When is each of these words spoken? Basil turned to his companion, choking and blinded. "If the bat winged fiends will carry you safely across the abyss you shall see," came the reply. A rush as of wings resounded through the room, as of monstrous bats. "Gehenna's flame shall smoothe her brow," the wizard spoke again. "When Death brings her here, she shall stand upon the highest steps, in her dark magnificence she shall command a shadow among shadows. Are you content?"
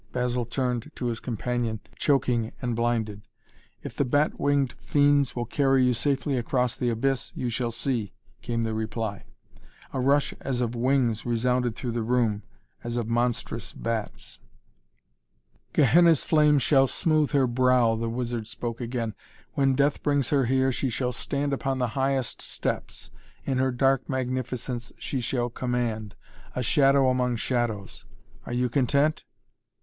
Basil 0.11 0.45
turned 0.45 0.91
to 0.95 1.05
his 1.05 1.19
companion, 1.19 1.79
choking 1.95 2.53
and 2.59 2.75
blinded. 2.75 3.21
"If 3.83 3.95
the 3.95 4.03
bat 4.03 4.39
winged 4.39 4.73
fiends 4.81 5.35
will 5.35 5.45
carry 5.45 5.83
you 5.85 5.93
safely 5.93 6.37
across 6.39 6.75
the 6.75 6.89
abyss 6.89 7.31
you 7.35 7.49
shall 7.49 7.69
see," 7.69 8.11
came 8.41 8.63
the 8.63 8.73
reply. 8.73 9.25
A 9.93 9.99
rush 9.99 10.33
as 10.39 10.59
of 10.59 10.73
wings 10.73 11.23
resounded 11.23 11.75
through 11.75 11.91
the 11.91 12.01
room, 12.01 12.41
as 12.83 12.97
of 12.97 13.07
monstrous 13.09 13.73
bats. 13.73 14.39
"Gehenna's 15.71 16.23
flame 16.23 16.57
shall 16.57 16.87
smoothe 16.87 17.33
her 17.33 17.45
brow," 17.45 17.95
the 17.95 18.09
wizard 18.09 18.47
spoke 18.47 18.81
again. 18.81 19.13
"When 19.53 19.75
Death 19.75 20.01
brings 20.01 20.29
her 20.31 20.45
here, 20.45 20.71
she 20.71 20.89
shall 20.89 21.11
stand 21.13 21.53
upon 21.53 21.77
the 21.77 21.89
highest 21.89 22.41
steps, 22.41 23.11
in 23.45 23.59
her 23.59 23.69
dark 23.71 24.09
magnificence 24.09 24.91
she 24.97 25.19
shall 25.21 25.51
command 25.51 26.15
a 26.55 26.63
shadow 26.63 27.07
among 27.07 27.35
shadows. 27.35 28.05
Are 28.47 28.53
you 28.53 28.67
content?" 28.67 29.25